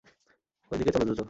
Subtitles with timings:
[0.71, 1.19] ঐ দিকে চলো, দ্রুত।